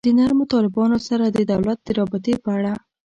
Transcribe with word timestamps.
د 0.07 0.09
نرمو 0.19 0.45
طالبانو 0.53 0.97
سره 1.07 1.25
د 1.27 1.37
دولت 1.51 1.79
د 1.83 1.87
رابطې 1.99 2.33
په 2.43 2.49
اړه. 2.57 2.73